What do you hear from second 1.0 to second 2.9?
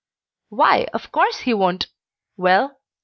course he won't. Well?"